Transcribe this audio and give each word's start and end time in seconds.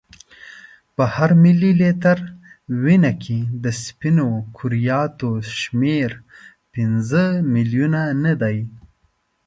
په 0.95 1.03
هر 1.15 1.31
ملي 1.43 1.71
لیتر 1.81 2.17
وینه 2.83 3.11
کې 3.23 3.39
د 3.63 3.65
سپینو 3.83 4.27
کرویاتو 4.57 5.29
شمیر 5.59 6.11
پنځه 6.73 7.23
میلیونه 7.53 8.01
نه 8.23 8.33
دی. 8.41 8.57